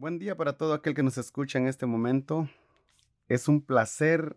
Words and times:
Buen 0.00 0.20
día 0.20 0.36
para 0.36 0.52
todo 0.52 0.74
aquel 0.74 0.94
que 0.94 1.02
nos 1.02 1.18
escucha 1.18 1.58
en 1.58 1.66
este 1.66 1.84
momento. 1.84 2.48
Es 3.28 3.48
un 3.48 3.60
placer 3.60 4.36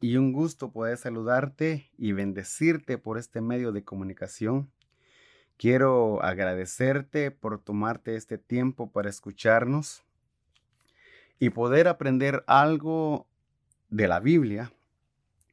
y 0.00 0.16
un 0.16 0.32
gusto 0.32 0.72
poder 0.72 0.96
saludarte 0.96 1.90
y 1.98 2.12
bendecirte 2.12 2.96
por 2.96 3.18
este 3.18 3.42
medio 3.42 3.72
de 3.72 3.84
comunicación. 3.84 4.72
Quiero 5.58 6.22
agradecerte 6.22 7.30
por 7.30 7.58
tomarte 7.58 8.16
este 8.16 8.38
tiempo 8.38 8.90
para 8.90 9.10
escucharnos 9.10 10.02
y 11.38 11.50
poder 11.50 11.88
aprender 11.88 12.42
algo 12.46 13.26
de 13.90 14.08
la 14.08 14.18
Biblia. 14.18 14.72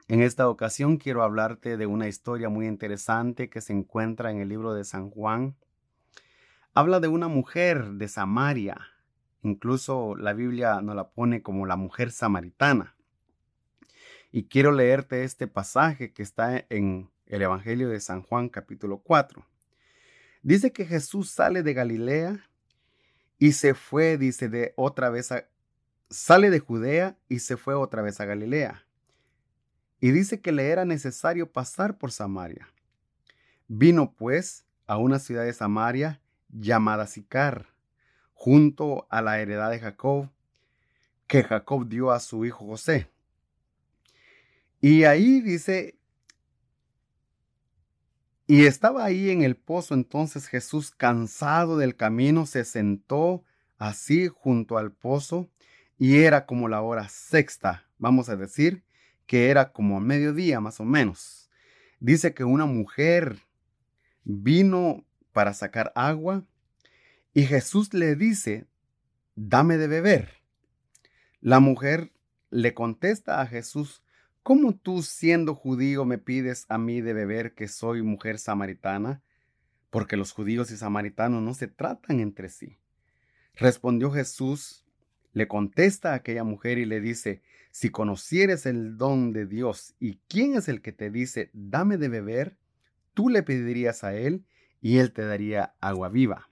En 0.07 0.21
esta 0.21 0.48
ocasión 0.48 0.96
quiero 0.96 1.21
hablarte 1.21 1.76
de 1.76 1.86
una 1.86 2.07
historia 2.07 2.48
muy 2.48 2.66
interesante 2.66 3.50
que 3.50 3.60
se 3.60 3.73
encuentra 3.73 4.32
en 4.32 4.39
el 4.39 4.48
libro 4.48 4.73
de 4.73 4.86
San 4.86 5.10
Juan. 5.10 5.57
Habla 6.73 7.02
de 7.02 7.10
una 7.10 7.28
mujer 7.28 7.89
de 7.96 8.07
Samaria 8.07 8.78
Incluso 9.41 10.15
la 10.15 10.33
Biblia 10.33 10.81
nos 10.81 10.95
la 10.95 11.09
pone 11.09 11.41
como 11.41 11.66
la 11.66 11.75
mujer 11.75 12.11
samaritana. 12.11 12.95
Y 14.31 14.43
quiero 14.43 14.71
leerte 14.71 15.23
este 15.23 15.47
pasaje 15.47 16.11
que 16.11 16.21
está 16.21 16.66
en 16.70 17.09
el 17.25 17.41
Evangelio 17.41 17.89
de 17.89 17.99
San 17.99 18.21
Juan 18.21 18.49
capítulo 18.49 18.99
4. 18.99 19.45
Dice 20.41 20.71
que 20.71 20.85
Jesús 20.85 21.30
sale 21.30 21.63
de 21.63 21.73
Galilea 21.73 22.45
y 23.38 23.53
se 23.53 23.73
fue, 23.73 24.17
dice, 24.17 24.49
de 24.49 24.73
otra 24.75 25.09
vez 25.09 25.31
a, 25.31 25.45
sale 26.09 26.49
de 26.49 26.59
Judea 26.59 27.17
y 27.27 27.39
se 27.39 27.58
fue 27.58 27.73
otra 27.73 28.02
vez 28.02 28.19
a 28.19 28.25
Galilea. 28.25 28.85
Y 30.02 30.11
dice 30.11 30.41
que 30.41 30.52
le 30.52 30.69
era 30.69 30.85
necesario 30.85 31.52
pasar 31.52 31.97
por 31.97 32.11
Samaria. 32.11 32.69
Vino 33.67 34.13
pues 34.13 34.66
a 34.88 34.97
una 34.97 35.19
ciudad 35.19 35.45
de 35.45 35.53
Samaria 35.53 36.21
llamada 36.49 37.08
Sicar 37.08 37.67
junto 38.39 39.05
a 39.09 39.21
la 39.21 39.41
heredad 39.41 39.70
de 39.70 39.81
Jacob 39.81 40.29
que 41.27 41.43
Jacob 41.43 41.89
dio 41.89 42.09
a 42.11 42.21
su 42.21 42.45
hijo 42.45 42.66
José. 42.66 43.09
Y 44.80 45.03
ahí 45.03 45.41
dice, 45.41 46.00
y 48.47 48.66
estaba 48.66 49.03
ahí 49.03 49.30
en 49.30 49.41
el 49.41 49.58
pozo 49.58 49.94
entonces 49.94 50.47
Jesús 50.47 50.89
cansado 50.89 51.77
del 51.77 51.97
camino 51.97 52.45
se 52.45 52.64
sentó 52.64 53.44
así 53.77 54.30
junto 54.30 54.77
al 54.77 54.94
pozo 54.94 55.49
y 55.97 56.19
era 56.19 56.45
como 56.45 56.69
la 56.69 56.81
hora 56.81 57.09
sexta, 57.09 57.89
vamos 57.97 58.30
a 58.30 58.38
decir 58.38 58.86
que 59.25 59.49
era 59.49 59.73
como 59.73 59.99
mediodía 59.99 60.61
más 60.61 60.80
o 60.80 60.86
menos. 60.86 61.52
Dice 61.99 62.33
que 62.33 62.45
una 62.45 62.66
mujer 62.66 63.38
vino 64.23 65.03
para 65.33 65.53
sacar 65.53 65.92
agua 65.94 66.45
y 67.33 67.44
Jesús 67.44 67.94
le 67.94 68.16
dice, 68.16 68.66
dame 69.35 69.77
de 69.77 69.88
beber. 69.88 70.41
La 71.41 71.59
mujer 71.59 72.11
le 72.49 72.73
contesta 72.73 73.41
a 73.41 73.47
Jesús, 73.47 74.03
¿cómo 74.44 74.75
tú 74.75 75.03
siendo 75.03 75.55
judío 75.55 76.05
me 76.05 76.17
pides 76.17 76.66
a 76.69 76.77
mí 76.77 77.02
de 77.02 77.13
beber 77.13 77.53
que 77.53 77.67
soy 77.67 78.02
mujer 78.02 78.39
samaritana? 78.39 79.21
Porque 79.89 80.17
los 80.17 80.31
judíos 80.31 80.71
y 80.71 80.77
samaritanos 80.77 81.41
no 81.41 81.53
se 81.53 81.67
tratan 81.67 82.19
entre 82.19 82.49
sí. 82.49 82.77
Respondió 83.55 84.11
Jesús, 84.11 84.86
le 85.33 85.47
contesta 85.47 86.11
a 86.11 86.16
aquella 86.16 86.43
mujer 86.43 86.80
y 86.80 86.86
le 86.86 86.99
dice, 86.99 87.41
si 87.71 87.89
conocieres 87.89 88.66
el 88.66 88.97
don 88.97 89.31
de 89.31 89.45
Dios 89.45 89.95
y 89.99 90.19
quién 90.27 90.55
es 90.55 90.67
el 90.67 90.81
que 90.81 90.91
te 90.91 91.11
dice, 91.11 91.52
dame 91.53 91.97
de 91.97 92.09
beber, 92.09 92.58
tú 93.14 93.30
le 93.30 93.43
pedirías 93.43 94.03
a 94.03 94.16
él 94.16 94.45
y 94.81 94.97
él 94.97 95.14
te 95.14 95.23
daría 95.23 95.75
agua 95.80 96.09
viva. 96.09 96.48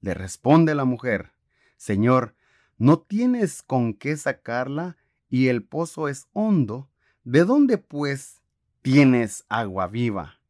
Le 0.00 0.14
responde 0.14 0.74
la 0.74 0.84
mujer, 0.84 1.32
Señor, 1.76 2.34
no 2.78 2.98
tienes 3.00 3.62
con 3.62 3.92
qué 3.92 4.16
sacarla 4.16 4.96
y 5.28 5.48
el 5.48 5.62
pozo 5.62 6.08
es 6.08 6.26
hondo. 6.32 6.88
¿De 7.22 7.44
dónde 7.44 7.76
pues 7.76 8.40
tienes 8.80 9.44
agua 9.50 9.86
viva? 9.86 10.40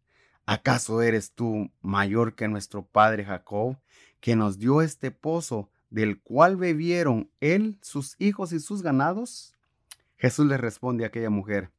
¿Acaso 0.47 1.03
eres 1.03 1.33
tú 1.33 1.71
mayor 1.81 2.35
que 2.37 2.47
nuestro 2.47 2.87
padre 2.87 3.25
Jacob, 3.25 3.77
que 4.21 4.37
nos 4.37 4.59
dio 4.59 4.83
este 4.83 5.11
pozo 5.11 5.69
del 5.91 6.21
cual 6.21 6.57
bebieron 6.57 7.29
él, 7.41 7.77
sus 7.83 8.15
hijos 8.21 8.53
y 8.53 8.61
sus 8.61 8.83
ganados? 8.83 9.57
Jesús 10.17 10.47
le 10.47 10.59
responde 10.59 11.03
a 11.03 11.09
aquella 11.09 11.31
mujer, 11.31 11.71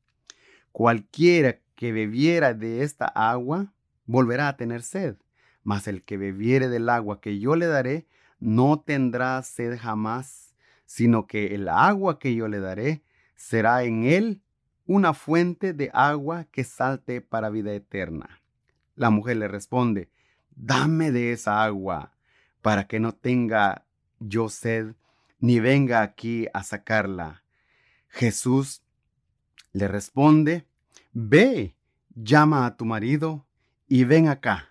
cualquiera 0.73 1.59
que 1.75 1.93
bebiera 1.93 2.53
de 2.53 2.83
esta 2.83 3.05
agua 3.05 3.73
volverá 4.05 4.49
a 4.49 4.57
tener 4.57 4.81
sed 4.81 5.15
mas 5.63 5.88
el 5.88 6.03
que 6.03 6.17
bebiere 6.17 6.69
del 6.69 6.89
agua 6.89 7.22
que 7.22 7.39
yo 7.39 7.55
le 7.55 7.67
daré, 7.67 8.07
no 8.39 8.79
tendrá 8.79 9.41
sed 9.44 9.77
jamás, 9.79 10.55
sino 10.85 11.27
que 11.27 11.55
el 11.55 11.69
agua 11.69 12.19
que 12.19 12.35
yo 12.35 12.47
le 12.47 12.59
daré 12.59 13.03
será 13.35 13.83
en 13.83 14.03
él 14.03 14.41
una 14.85 15.13
fuente 15.13 15.73
de 15.73 15.89
agua 15.94 16.45
que 16.51 16.63
salte 16.63 17.22
para 17.22 17.49
vida 17.49 17.72
eterna. 17.73 18.41
La 18.95 19.09
mujer 19.09 19.38
le 19.38 19.47
responde, 19.47 20.09
dame 20.55 21.11
de 21.11 21.31
esa 21.31 21.63
agua, 21.63 22.13
para 22.61 22.88
que 22.88 22.99
no 22.99 23.13
tenga 23.13 23.85
yo 24.19 24.49
sed, 24.49 24.95
ni 25.39 25.59
venga 25.59 26.01
aquí 26.01 26.47
a 26.53 26.63
sacarla. 26.63 27.43
Jesús 28.09 28.83
le 29.72 29.88
responde, 29.88 30.67
ve, 31.13 31.75
llama 32.13 32.66
a 32.66 32.75
tu 32.75 32.85
marido 32.85 33.47
y 33.88 34.03
ven 34.03 34.28
acá. 34.28 34.70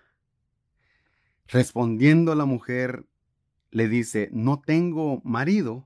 Respondiendo 1.51 2.33
la 2.33 2.45
mujer, 2.45 3.05
le 3.71 3.89
dice, 3.89 4.29
no 4.31 4.61
tengo 4.61 5.21
marido. 5.25 5.85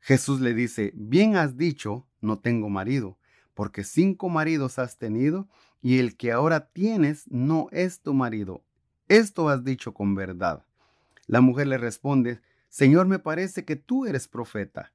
Jesús 0.00 0.42
le 0.42 0.52
dice, 0.52 0.92
bien 0.94 1.34
has 1.34 1.56
dicho, 1.56 2.06
no 2.20 2.38
tengo 2.40 2.68
marido, 2.68 3.18
porque 3.54 3.84
cinco 3.84 4.28
maridos 4.28 4.78
has 4.78 4.98
tenido 4.98 5.48
y 5.80 5.98
el 5.98 6.18
que 6.18 6.30
ahora 6.30 6.68
tienes 6.68 7.26
no 7.28 7.68
es 7.72 8.02
tu 8.02 8.12
marido. 8.12 8.64
Esto 9.08 9.48
has 9.48 9.64
dicho 9.64 9.94
con 9.94 10.14
verdad. 10.14 10.66
La 11.26 11.40
mujer 11.40 11.68
le 11.68 11.78
responde, 11.78 12.40
Señor, 12.68 13.06
me 13.06 13.18
parece 13.18 13.64
que 13.64 13.76
tú 13.76 14.04
eres 14.04 14.28
profeta. 14.28 14.92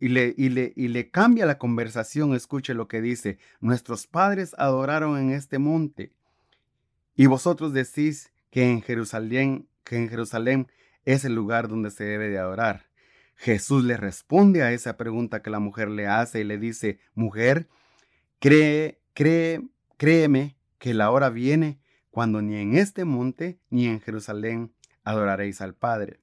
Y 0.00 0.08
le, 0.08 0.34
y, 0.36 0.88
le, 0.88 1.10
cambia 1.10 1.46
la 1.46 1.58
conversación, 1.58 2.34
escuche 2.34 2.74
lo 2.74 2.88
que 2.88 3.00
dice, 3.00 3.38
nuestros 3.60 4.08
padres 4.08 4.56
adoraron 4.58 5.18
en 5.18 5.30
este 5.30 5.60
monte. 5.60 6.12
Y 7.14 7.26
vosotros 7.26 7.72
decís 7.72 8.31
que 8.52 8.70
en 8.70 8.82
Jerusalén, 8.82 9.66
que 9.82 9.96
en 9.96 10.08
Jerusalén 10.08 10.68
es 11.04 11.24
el 11.24 11.34
lugar 11.34 11.66
donde 11.68 11.90
se 11.90 12.04
debe 12.04 12.28
de 12.28 12.38
adorar. 12.38 12.86
Jesús 13.34 13.82
le 13.82 13.96
responde 13.96 14.62
a 14.62 14.72
esa 14.72 14.96
pregunta 14.96 15.42
que 15.42 15.50
la 15.50 15.58
mujer 15.58 15.88
le 15.88 16.06
hace 16.06 16.40
y 16.40 16.44
le 16.44 16.58
dice, 16.58 17.00
mujer, 17.14 17.66
cree, 18.38 19.00
cree, 19.14 19.62
créeme 19.96 20.56
que 20.78 20.92
la 20.94 21.10
hora 21.10 21.30
viene 21.30 21.80
cuando 22.10 22.42
ni 22.42 22.56
en 22.56 22.76
este 22.76 23.04
monte 23.06 23.58
ni 23.70 23.86
en 23.86 24.00
Jerusalén 24.00 24.74
adoraréis 25.02 25.62
al 25.62 25.74
Padre. 25.74 26.20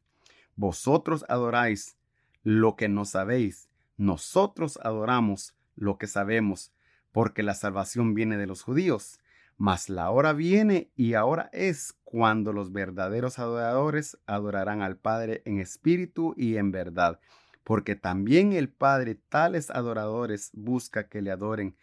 Vosotros 0.56 1.26
adoráis 1.30 1.98
lo 2.44 2.76
que 2.76 2.90
no 2.90 3.06
sabéis, 3.06 3.70
nosotros 3.98 4.80
adoramos 4.84 5.56
lo 5.76 5.98
que 5.98 6.06
sabemos, 6.06 6.72
porque 7.12 7.42
la 7.42 7.56
salvación 7.56 8.14
viene 8.14 8.38
de 8.38 8.46
los 8.46 8.62
judíos. 8.62 9.20
Mas 9.60 9.90
la 9.90 10.10
hora 10.10 10.32
viene 10.32 10.90
y 10.96 11.16
ahora 11.16 11.50
es 11.52 11.94
cuando 12.06 12.54
los 12.54 12.72
verdaderos 12.72 13.40
adoradores 13.40 14.18
adorarán 14.26 14.82
al 14.82 14.96
Padre 14.96 15.42
en 15.44 15.60
espíritu 15.60 16.34
y 16.38 16.56
en 16.56 16.72
verdad, 16.72 17.20
porque 17.66 17.98
también 17.98 18.54
el 18.54 18.70
Padre 18.70 19.16
tales 19.16 19.70
adoradores 19.70 20.52
busca 20.54 21.10
que 21.10 21.22
le 21.22 21.32
adoren. 21.32 21.76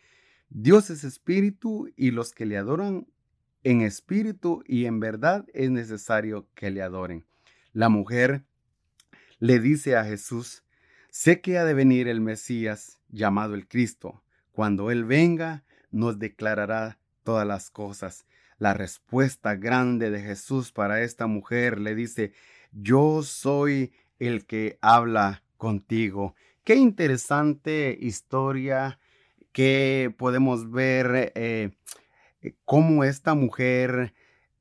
Dios 0.48 0.88
es 0.88 1.04
espíritu 1.04 1.92
y 1.96 2.12
los 2.12 2.32
que 2.32 2.46
le 2.46 2.56
adoran 2.56 3.08
en 3.62 3.82
espíritu 3.82 4.64
y 4.66 4.86
en 4.86 4.98
verdad 4.98 5.44
es 5.52 5.70
necesario 5.70 6.48
que 6.54 6.70
le 6.70 6.80
adoren. 6.80 7.26
La 7.74 7.90
mujer 7.90 8.46
le 9.38 9.60
dice 9.60 9.96
a 9.96 10.04
Jesús, 10.06 10.64
sé 11.10 11.42
que 11.42 11.58
ha 11.58 11.66
de 11.66 11.74
venir 11.74 12.08
el 12.08 12.22
Mesías 12.22 13.02
llamado 13.10 13.54
el 13.54 13.68
Cristo. 13.68 14.22
Cuando 14.50 14.90
Él 14.90 15.04
venga, 15.04 15.62
nos 15.90 16.18
declarará 16.18 16.98
todas 17.26 17.46
las 17.46 17.70
cosas. 17.70 18.24
La 18.56 18.72
respuesta 18.72 19.56
grande 19.56 20.10
de 20.10 20.22
Jesús 20.22 20.72
para 20.72 21.02
esta 21.02 21.26
mujer 21.26 21.78
le 21.78 21.94
dice, 21.96 22.32
yo 22.70 23.22
soy 23.22 23.92
el 24.18 24.46
que 24.46 24.78
habla 24.80 25.42
contigo. 25.58 26.36
Qué 26.64 26.76
interesante 26.76 27.98
historia 28.00 28.98
que 29.52 30.14
podemos 30.16 30.70
ver 30.70 31.32
eh, 31.34 31.72
cómo 32.64 33.02
esta 33.02 33.34
mujer 33.34 34.14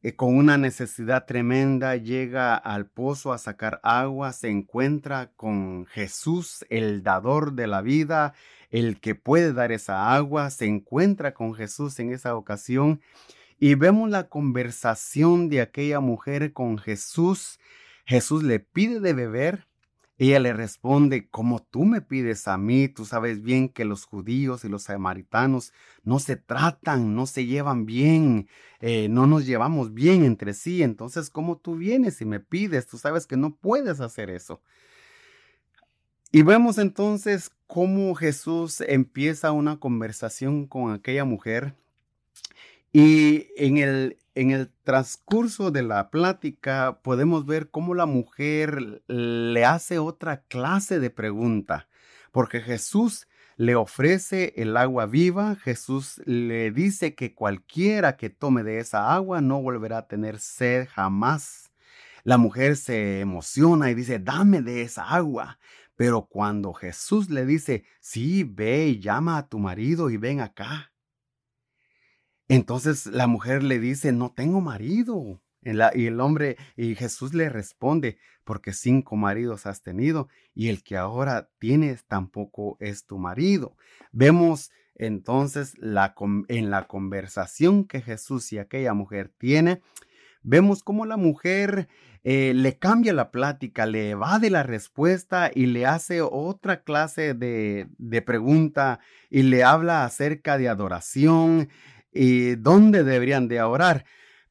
eh, 0.05 0.15
con 0.15 0.35
una 0.35 0.59
necesidad 0.59 1.25
tremenda 1.25 1.95
llega 1.95 2.53
al 2.55 2.85
pozo 2.85 3.33
a 3.33 3.39
sacar 3.39 3.79
agua, 3.81 4.33
se 4.33 4.49
encuentra 4.49 5.31
con 5.35 5.87
Jesús, 5.87 6.63
el 6.69 7.01
dador 7.01 7.53
de 7.53 7.65
la 7.65 7.81
vida, 7.81 8.35
el 8.69 8.99
que 8.99 9.15
puede 9.15 9.51
dar 9.51 9.71
esa 9.71 10.13
agua, 10.15 10.51
se 10.51 10.67
encuentra 10.67 11.33
con 11.33 11.55
Jesús 11.55 11.99
en 11.99 12.13
esa 12.13 12.35
ocasión 12.35 13.01
y 13.57 13.73
vemos 13.73 14.11
la 14.11 14.29
conversación 14.29 15.49
de 15.49 15.61
aquella 15.61 16.01
mujer 16.01 16.53
con 16.53 16.77
Jesús. 16.77 17.59
Jesús 18.05 18.43
le 18.43 18.59
pide 18.59 18.99
de 18.99 19.13
beber, 19.13 19.65
Ella 20.17 20.39
le 20.39 20.53
responde, 20.53 21.27
como 21.29 21.61
tú 21.61 21.83
me 21.83 22.01
pides 22.01 22.47
a 22.47 22.57
mí, 22.57 22.87
tú 22.87 23.05
sabes 23.05 23.41
bien 23.41 23.67
que 23.67 23.83
los 23.83 24.05
judíos 24.05 24.63
y 24.63 24.69
los 24.69 24.83
samaritanos 24.83 25.73
no 26.03 26.19
se 26.19 26.37
tratan, 26.37 27.15
no 27.15 27.25
se 27.25 27.45
llevan 27.45 27.85
bien, 27.85 28.47
eh, 28.79 29.09
no 29.09 29.27
nos 29.27 29.45
llevamos 29.45 29.93
bien 29.93 30.23
entre 30.23 30.53
sí, 30.53 30.83
entonces 30.83 31.29
¿cómo 31.29 31.57
tú 31.57 31.75
vienes 31.75 32.21
y 32.21 32.25
me 32.25 32.39
pides? 32.39 32.87
Tú 32.87 32.97
sabes 32.97 33.27
que 33.27 33.35
no 33.35 33.55
puedes 33.55 33.99
hacer 33.99 34.29
eso. 34.29 34.61
Y 36.31 36.43
vemos 36.43 36.77
entonces 36.77 37.51
cómo 37.67 38.15
Jesús 38.15 38.81
empieza 38.81 39.51
una 39.51 39.79
conversación 39.79 40.65
con 40.65 40.93
aquella 40.93 41.25
mujer 41.25 41.75
y 42.97 43.49
en 43.57 43.77
el, 43.77 44.19
en 44.35 44.51
el 44.51 44.71
transcurso 44.85 45.69
de 45.69 45.83
la 45.83 46.09
plática 46.09 47.01
podemos 47.03 47.45
ver 47.45 47.69
cómo 47.69 47.93
la 47.93 48.05
mujer 48.05 49.03
le 49.07 49.65
hace 49.65 49.99
otra 49.99 50.43
clase 50.43 51.01
de 51.01 51.09
pregunta, 51.09 51.89
porque 52.31 52.61
Jesús 52.61 53.27
le 53.57 53.75
ofrece 53.75 54.53
el 54.55 54.77
agua 54.77 55.07
viva, 55.07 55.57
Jesús 55.57 56.21
le 56.23 56.71
dice 56.71 57.15
que 57.15 57.35
cualquiera 57.35 58.15
que 58.15 58.29
tome 58.29 58.63
de 58.63 58.79
esa 58.79 59.13
agua 59.13 59.41
no 59.41 59.61
volverá 59.61 59.97
a 59.97 60.07
tener 60.07 60.39
sed 60.39 60.87
jamás. 60.89 61.73
La 62.23 62.37
mujer 62.37 62.77
se 62.77 63.19
emociona 63.19 63.91
y 63.91 63.93
dice, 63.93 64.19
dame 64.19 64.61
de 64.61 64.83
esa 64.83 65.03
agua. 65.03 65.59
Pero 65.97 66.27
cuando 66.27 66.71
Jesús 66.71 67.29
le 67.29 67.45
dice, 67.45 67.83
sí, 67.99 68.45
ve 68.45 68.87
y 68.87 69.01
llama 69.01 69.37
a 69.37 69.49
tu 69.49 69.59
marido 69.59 70.09
y 70.09 70.15
ven 70.15 70.39
acá, 70.39 70.93
entonces 72.47 73.07
la 73.07 73.27
mujer 73.27 73.63
le 73.63 73.79
dice, 73.79 74.11
no 74.11 74.31
tengo 74.31 74.61
marido. 74.61 75.41
Y 75.63 76.05
el 76.05 76.19
hombre, 76.21 76.57
y 76.77 76.93
Jesús 76.93 77.33
le 77.33 77.49
responde, 77.49 78.19
porque 78.43 78.71
cinco 78.71 79.15
maridos 79.15 79.65
has 79.65 79.81
tenido 79.81 80.29
y 80.53 80.69
el 80.69 80.83
que 80.83 80.95
ahora 80.95 81.49
tienes 81.59 82.05
tampoco 82.05 82.77
es 82.79 83.05
tu 83.05 83.17
marido. 83.17 83.75
Vemos 84.11 84.71
entonces 84.93 85.73
la, 85.79 86.15
en 86.47 86.69
la 86.69 86.87
conversación 86.87 87.85
que 87.85 88.01
Jesús 88.01 88.53
y 88.53 88.59
aquella 88.59 88.93
mujer 88.93 89.33
tiene, 89.37 89.81
vemos 90.41 90.83
cómo 90.83 91.05
la 91.05 91.17
mujer 91.17 91.89
eh, 92.23 92.53
le 92.55 92.77
cambia 92.77 93.13
la 93.13 93.31
plática, 93.31 93.85
le 93.85 94.11
evade 94.11 94.49
la 94.49 94.63
respuesta 94.63 95.51
y 95.53 95.65
le 95.65 95.85
hace 95.85 96.21
otra 96.21 96.83
clase 96.83 97.33
de, 97.33 97.87
de 97.97 98.21
pregunta 98.21 98.99
y 99.29 99.43
le 99.43 99.63
habla 99.63 100.05
acerca 100.05 100.57
de 100.57 100.69
adoración, 100.69 101.69
y 102.15 102.55
dónde 102.55 103.03
deberían 103.03 103.47
de 103.47 103.61
orar. 103.61 104.05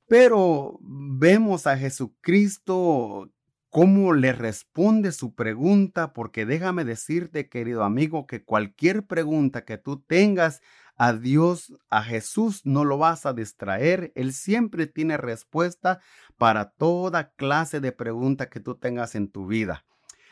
Pero 0.06 0.78
vemos 0.82 1.66
a 1.66 1.76
Jesucristo 1.78 3.30
cómo 3.70 4.12
le 4.12 4.32
responde 4.32 5.10
su 5.10 5.34
pregunta, 5.34 6.12
porque 6.12 6.46
déjame 6.46 6.84
decirte, 6.84 7.48
querido 7.48 7.82
amigo, 7.82 8.26
que 8.26 8.44
cualquier 8.44 9.06
pregunta 9.06 9.64
que 9.64 9.78
tú 9.78 10.00
tengas 10.00 10.60
a 10.96 11.12
Dios, 11.14 11.72
a 11.90 12.04
Jesús, 12.04 12.60
no 12.64 12.84
lo 12.84 12.98
vas 12.98 13.26
a 13.26 13.32
distraer. 13.32 14.12
Él 14.14 14.32
siempre 14.32 14.86
tiene 14.86 15.16
respuesta 15.16 16.00
para 16.36 16.70
toda 16.70 17.32
clase 17.32 17.80
de 17.80 17.90
pregunta 17.90 18.48
que 18.48 18.60
tú 18.60 18.76
tengas 18.76 19.14
en 19.16 19.28
tu 19.28 19.46
vida. 19.46 19.84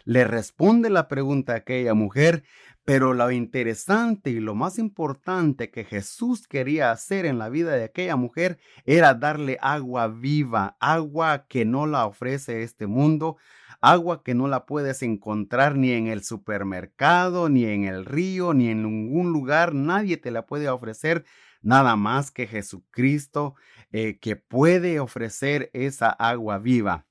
Le 0.04 0.24
responde 0.24 0.90
la 0.90 1.08
pregunta 1.08 1.52
a 1.52 1.56
aquella 1.56 1.94
mujer, 1.94 2.44
pero 2.84 3.14
lo 3.14 3.30
interesante 3.30 4.30
y 4.30 4.40
lo 4.40 4.54
más 4.54 4.78
importante 4.78 5.70
que 5.70 5.84
Jesús 5.84 6.48
quería 6.48 6.90
hacer 6.90 7.26
en 7.26 7.38
la 7.38 7.48
vida 7.48 7.72
de 7.72 7.84
aquella 7.84 8.16
mujer 8.16 8.58
era 8.84 9.14
darle 9.14 9.58
agua 9.60 10.08
viva, 10.08 10.76
agua 10.80 11.46
que 11.48 11.64
no 11.64 11.86
la 11.86 12.06
ofrece 12.06 12.62
este 12.62 12.88
mundo, 12.88 13.36
agua 13.80 14.24
que 14.24 14.34
no 14.34 14.48
la 14.48 14.66
puedes 14.66 15.02
encontrar 15.02 15.76
ni 15.76 15.92
en 15.92 16.08
el 16.08 16.24
supermercado, 16.24 17.48
ni 17.48 17.66
en 17.66 17.84
el 17.84 18.04
río, 18.04 18.54
ni 18.54 18.68
en 18.68 18.82
ningún 18.82 19.32
lugar, 19.32 19.74
nadie 19.74 20.16
te 20.16 20.32
la 20.32 20.46
puede 20.46 20.68
ofrecer, 20.68 21.24
nada 21.62 21.94
más 21.94 22.32
que 22.32 22.48
Jesucristo 22.48 23.54
eh, 23.92 24.18
que 24.18 24.34
puede 24.34 24.98
ofrecer 24.98 25.70
esa 25.72 26.10
agua 26.10 26.58
viva. 26.58 27.06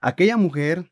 Aquella 0.00 0.36
mujer 0.36 0.90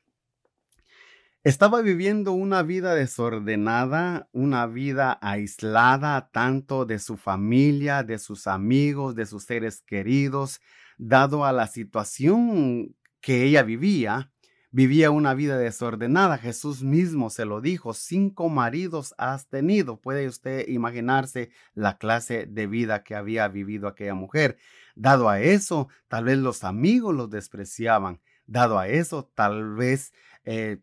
estaba 1.47 1.81
viviendo 1.81 2.33
una 2.33 2.65
vida 2.65 2.97
desordenada, 2.97 4.29
una 4.33 4.67
vida 4.67 5.17
aislada 5.23 6.29
tanto 6.33 6.87
de 6.87 6.99
su 6.99 7.17
familia, 7.17 8.03
de 8.03 8.19
sus 8.19 8.49
amigos, 8.49 9.15
de 9.15 9.27
sus 9.27 9.45
seres 9.45 9.81
queridos, 9.81 10.61
dado 10.99 11.45
a 11.45 11.53
la 11.53 11.69
situación 11.69 12.97
que 13.21 13.45
ella 13.45 13.63
vivía. 13.63 14.33
Vivía 14.73 15.13
una 15.13 15.35
vida 15.35 15.57
desordenada. 15.57 16.37
Jesús 16.37 16.83
mismo 16.83 17.31
se 17.31 17.45
lo 17.45 17.61
dijo, 17.61 17.95
cinco 17.95 18.49
maridos 18.49 19.15
has 19.17 19.47
tenido. 19.47 20.01
Puede 20.01 20.27
usted 20.27 20.67
imaginarse 20.67 21.51
la 21.75 21.97
clase 21.97 22.47
de 22.47 22.67
vida 22.67 23.05
que 23.05 23.15
había 23.15 23.47
vivido 23.47 23.87
aquella 23.87 24.15
mujer. 24.15 24.59
Dado 24.97 25.29
a 25.29 25.41
eso, 25.41 25.87
tal 26.09 26.25
vez 26.25 26.39
los 26.39 26.65
amigos 26.65 27.15
los 27.15 27.31
despreciaban. 27.31 28.21
Dado 28.49 28.81
a 28.81 28.89
eso, 28.89 29.31
tal 29.33 29.75
vez 29.75 30.13
eh, 30.45 30.79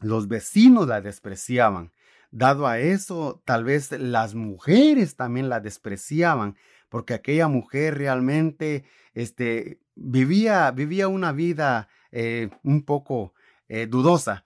los 0.00 0.28
vecinos 0.28 0.88
la 0.88 1.00
despreciaban. 1.00 1.92
Dado 2.30 2.66
a 2.66 2.78
eso, 2.78 3.42
tal 3.44 3.64
vez 3.64 3.90
las 3.92 4.34
mujeres 4.34 5.16
también 5.16 5.48
la 5.48 5.60
despreciaban, 5.60 6.56
porque 6.88 7.14
aquella 7.14 7.48
mujer 7.48 7.98
realmente 7.98 8.84
este, 9.14 9.80
vivía, 9.94 10.70
vivía 10.70 11.08
una 11.08 11.32
vida 11.32 11.88
eh, 12.12 12.50
un 12.62 12.84
poco 12.84 13.34
eh, 13.68 13.86
dudosa. 13.86 14.44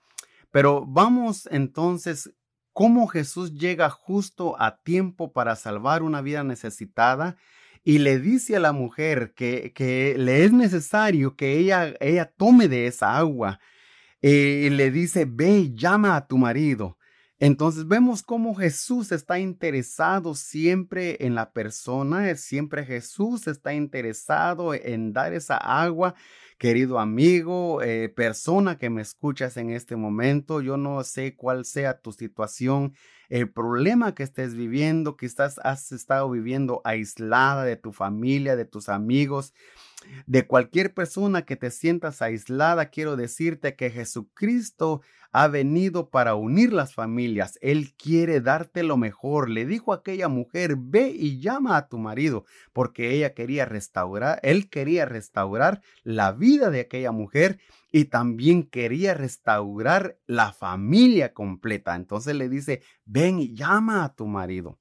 Pero 0.50 0.84
vamos 0.86 1.48
entonces, 1.50 2.32
cómo 2.72 3.06
Jesús 3.06 3.54
llega 3.54 3.88
justo 3.90 4.60
a 4.60 4.78
tiempo 4.82 5.32
para 5.32 5.56
salvar 5.56 6.02
una 6.02 6.20
vida 6.20 6.42
necesitada 6.42 7.36
y 7.82 7.98
le 7.98 8.18
dice 8.18 8.56
a 8.56 8.60
la 8.60 8.72
mujer 8.72 9.34
que, 9.34 9.72
que 9.74 10.14
le 10.18 10.44
es 10.44 10.52
necesario 10.52 11.36
que 11.36 11.58
ella, 11.58 11.94
ella 12.00 12.32
tome 12.36 12.68
de 12.68 12.86
esa 12.86 13.16
agua 13.16 13.60
y 14.30 14.70
le 14.70 14.90
dice, 14.90 15.26
ve 15.28 15.58
y 15.58 15.74
llama 15.74 16.16
a 16.16 16.26
tu 16.26 16.38
marido. 16.38 16.96
Entonces 17.38 17.86
vemos 17.86 18.22
cómo 18.22 18.54
Jesús 18.54 19.12
está 19.12 19.38
interesado 19.38 20.34
siempre 20.34 21.26
en 21.26 21.34
la 21.34 21.52
persona, 21.52 22.34
siempre 22.36 22.86
Jesús 22.86 23.46
está 23.48 23.74
interesado 23.74 24.72
en 24.72 25.12
dar 25.12 25.34
esa 25.34 25.56
agua. 25.56 26.14
Querido 26.56 27.00
amigo, 27.00 27.82
eh, 27.82 28.08
persona 28.08 28.78
que 28.78 28.88
me 28.88 29.02
escuchas 29.02 29.58
en 29.58 29.70
este 29.70 29.96
momento, 29.96 30.62
yo 30.62 30.76
no 30.78 31.02
sé 31.04 31.34
cuál 31.36 31.66
sea 31.66 32.00
tu 32.00 32.12
situación, 32.12 32.94
el 33.28 33.50
problema 33.50 34.14
que 34.14 34.22
estés 34.22 34.54
viviendo, 34.54 35.16
quizás 35.16 35.58
has 35.64 35.92
estado 35.92 36.30
viviendo 36.30 36.80
aislada 36.84 37.64
de 37.64 37.76
tu 37.76 37.92
familia, 37.92 38.56
de 38.56 38.64
tus 38.64 38.88
amigos, 38.88 39.52
de 40.26 40.46
cualquier 40.46 40.94
persona 40.94 41.42
que 41.42 41.56
te 41.56 41.70
sientas 41.70 42.22
aislada, 42.22 42.90
quiero 42.90 43.16
decirte 43.16 43.76
que 43.76 43.90
Jesucristo 43.90 45.02
ha 45.34 45.48
venido 45.48 46.10
para 46.10 46.36
unir 46.36 46.72
las 46.72 46.94
familias. 46.94 47.58
Él 47.60 47.92
quiere 47.96 48.40
darte 48.40 48.84
lo 48.84 48.96
mejor. 48.96 49.50
Le 49.50 49.66
dijo 49.66 49.92
a 49.92 49.96
aquella 49.96 50.28
mujer, 50.28 50.76
ve 50.78 51.08
y 51.08 51.40
llama 51.40 51.76
a 51.76 51.88
tu 51.88 51.98
marido, 51.98 52.44
porque 52.72 53.10
ella 53.10 53.34
quería 53.34 53.64
restaurar, 53.64 54.38
él 54.44 54.70
quería 54.70 55.06
restaurar 55.06 55.82
la 56.04 56.30
vida 56.30 56.70
de 56.70 56.80
aquella 56.80 57.10
mujer 57.10 57.58
y 57.90 58.04
también 58.04 58.62
quería 58.62 59.14
restaurar 59.14 60.18
la 60.28 60.52
familia 60.52 61.34
completa. 61.34 61.96
Entonces 61.96 62.36
le 62.36 62.48
dice, 62.48 62.82
ven 63.04 63.40
y 63.40 63.54
llama 63.54 64.04
a 64.04 64.14
tu 64.14 64.28
marido. 64.28 64.78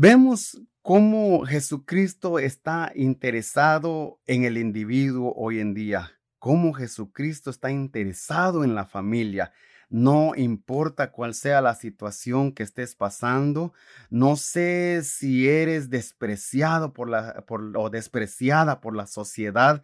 Vemos 0.00 0.62
cómo 0.80 1.44
Jesucristo 1.44 2.38
está 2.38 2.92
interesado 2.94 4.20
en 4.26 4.44
el 4.44 4.56
individuo 4.56 5.34
hoy 5.36 5.58
en 5.58 5.74
día, 5.74 6.12
cómo 6.38 6.72
Jesucristo 6.72 7.50
está 7.50 7.72
interesado 7.72 8.62
en 8.62 8.76
la 8.76 8.86
familia. 8.86 9.52
No 9.88 10.36
importa 10.36 11.10
cuál 11.10 11.34
sea 11.34 11.60
la 11.60 11.74
situación 11.74 12.52
que 12.52 12.62
estés 12.62 12.94
pasando, 12.94 13.72
no 14.08 14.36
sé 14.36 15.02
si 15.02 15.48
eres 15.48 15.90
despreciado 15.90 16.92
por 16.92 17.10
la 17.10 17.44
por, 17.44 17.76
o 17.76 17.90
despreciada 17.90 18.80
por 18.80 18.94
la 18.94 19.08
sociedad. 19.08 19.82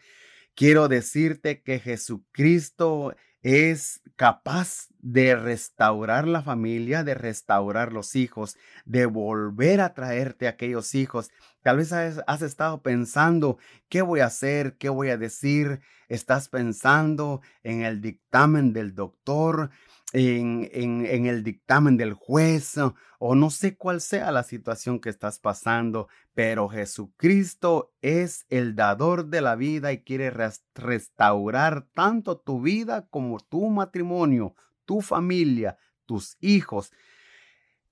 Quiero 0.54 0.86
decirte 0.86 1.60
que 1.60 1.80
Jesucristo 1.80 3.16
es 3.44 4.00
capaz 4.16 4.88
de 4.98 5.36
restaurar 5.36 6.26
la 6.26 6.42
familia, 6.42 7.04
de 7.04 7.14
restaurar 7.14 7.92
los 7.92 8.16
hijos, 8.16 8.56
de 8.84 9.06
volver 9.06 9.80
a 9.80 9.94
traerte 9.94 10.48
aquellos 10.48 10.94
hijos 10.96 11.30
Tal 11.64 11.78
vez 11.78 11.92
has, 11.94 12.42
estado 12.42 12.82
pensando, 12.82 13.56
¿qué 13.88 14.02
voy 14.02 14.20
a 14.20 14.26
hacer? 14.26 14.76
¿Qué 14.76 14.90
voy 14.90 15.08
a 15.08 15.16
decir? 15.16 15.80
Estás 16.08 16.50
pensando 16.50 17.40
en 17.62 17.84
el 17.84 18.02
dictamen 18.02 18.74
del 18.74 18.94
doctor, 18.94 19.70
en, 20.12 21.26
el 21.26 21.42
dictamen 21.42 21.96
del 21.96 22.14
juez, 22.14 22.76
o 23.18 23.34
no 23.34 23.50
sé 23.50 23.76
cuál 23.76 24.00
sea 24.00 24.30
la 24.30 24.42
situación 24.42 25.00
que 25.00 25.08
estás 25.08 25.38
pasando, 25.38 26.08
pero 26.34 26.68
Jesucristo 26.68 27.92
es 28.02 28.46
el 28.48 28.76
dador 28.76 29.26
de 29.26 29.40
la 29.40 29.56
vida 29.56 29.92
y 29.92 30.02
quiere 30.02 30.30
restaurar 30.74 31.86
tanto 31.94 32.38
tu 32.38 32.60
vida 32.60 33.06
como 33.08 33.40
tu 33.40 33.68
matrimonio, 33.70 34.54
tu 34.84 35.00
familia, 35.00 35.78
tus 36.06 36.36
hijos. 36.40 36.92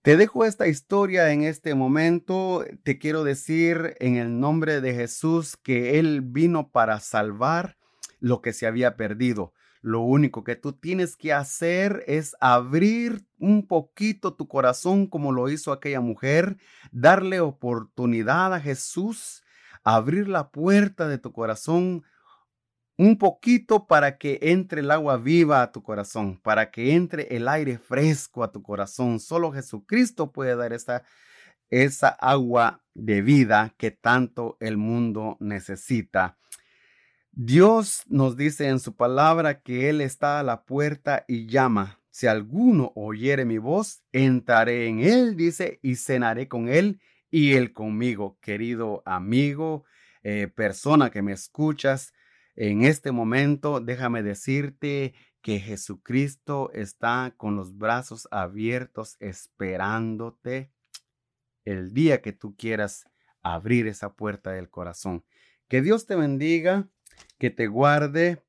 Te 0.02 0.16
dejo 0.16 0.44
esta 0.44 0.66
historia 0.66 1.32
en 1.32 1.44
este 1.44 1.76
momento. 1.76 2.64
Te 2.82 2.98
quiero 2.98 3.22
decir 3.22 3.96
en 4.00 4.16
el 4.16 4.40
nombre 4.40 4.80
de 4.80 4.94
Jesús 4.94 5.56
que 5.56 6.00
Él 6.00 6.22
vino 6.22 6.70
para 6.70 6.98
salvar 6.98 7.76
lo 8.18 8.42
que 8.42 8.52
se 8.52 8.66
había 8.66 8.96
perdido. 8.96 9.52
Lo 9.82 10.00
único 10.00 10.44
que 10.44 10.54
tú 10.54 10.72
tienes 10.72 11.16
que 11.16 11.32
hacer 11.32 12.04
es 12.06 12.36
abrir 12.40 13.26
un 13.38 13.66
poquito 13.66 14.34
tu 14.34 14.46
corazón 14.46 15.08
como 15.08 15.32
lo 15.32 15.48
hizo 15.48 15.72
aquella 15.72 16.00
mujer, 16.00 16.56
darle 16.92 17.40
oportunidad 17.40 18.54
a 18.54 18.60
Jesús, 18.60 19.42
abrir 19.82 20.28
la 20.28 20.50
puerta 20.50 21.08
de 21.08 21.18
tu 21.18 21.32
corazón 21.32 22.04
un 22.96 23.18
poquito 23.18 23.88
para 23.88 24.18
que 24.18 24.38
entre 24.42 24.80
el 24.80 24.90
agua 24.92 25.16
viva 25.16 25.62
a 25.62 25.72
tu 25.72 25.82
corazón, 25.82 26.38
para 26.40 26.70
que 26.70 26.94
entre 26.94 27.36
el 27.36 27.48
aire 27.48 27.78
fresco 27.78 28.44
a 28.44 28.52
tu 28.52 28.62
corazón. 28.62 29.18
Solo 29.18 29.50
Jesucristo 29.50 30.30
puede 30.30 30.54
dar 30.54 30.72
esa, 30.72 31.02
esa 31.70 32.08
agua 32.08 32.84
de 32.94 33.22
vida 33.22 33.74
que 33.78 33.90
tanto 33.90 34.56
el 34.60 34.76
mundo 34.76 35.36
necesita. 35.40 36.38
Dios 37.34 38.02
nos 38.08 38.36
dice 38.36 38.68
en 38.68 38.78
su 38.78 38.94
palabra 38.94 39.62
que 39.62 39.88
Él 39.88 40.02
está 40.02 40.38
a 40.38 40.42
la 40.42 40.64
puerta 40.64 41.24
y 41.26 41.46
llama. 41.46 41.98
Si 42.10 42.26
alguno 42.26 42.92
oyere 42.94 43.46
mi 43.46 43.56
voz, 43.56 44.02
entraré 44.12 44.86
en 44.86 45.00
Él, 45.00 45.34
dice, 45.34 45.80
y 45.82 45.96
cenaré 45.96 46.46
con 46.46 46.68
Él 46.68 47.00
y 47.30 47.54
Él 47.54 47.72
conmigo. 47.72 48.38
Querido 48.42 49.02
amigo, 49.06 49.86
eh, 50.22 50.46
persona 50.54 51.10
que 51.10 51.22
me 51.22 51.32
escuchas, 51.32 52.12
en 52.54 52.84
este 52.84 53.12
momento, 53.12 53.80
déjame 53.80 54.22
decirte 54.22 55.14
que 55.40 55.58
Jesucristo 55.58 56.70
está 56.74 57.32
con 57.38 57.56
los 57.56 57.78
brazos 57.78 58.28
abiertos 58.30 59.16
esperándote 59.20 60.70
el 61.64 61.94
día 61.94 62.20
que 62.20 62.32
tú 62.32 62.54
quieras 62.56 63.06
abrir 63.42 63.86
esa 63.86 64.12
puerta 64.12 64.50
del 64.50 64.68
corazón. 64.68 65.24
Que 65.68 65.80
Dios 65.80 66.04
te 66.04 66.14
bendiga, 66.14 66.90
que 67.38 67.50
te 67.50 67.66
guarde 67.66 68.42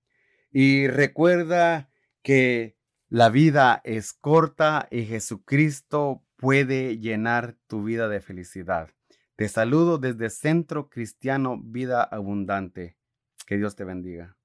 y 0.52 0.88
recuerda 0.88 1.90
que 2.22 2.78
la 3.10 3.30
vida 3.30 3.82
es 3.84 4.14
corta 4.14 4.88
y 4.92 5.06
Jesucristo 5.06 6.24
puede 6.38 6.98
llenar 7.00 7.56
tu 7.68 7.84
vida 7.84 8.08
de 8.08 8.22
felicidad. 8.22 8.90
Te 9.36 9.48
saludo 9.50 9.98
desde 9.98 10.30
Centro 10.30 10.90
Cristiano 10.90 11.60
Vida 11.62 12.04
Abundante. 12.04 12.98
Que 13.48 13.58
Dios 13.58 13.76
te 13.76 13.84
bendiga. 13.84 14.38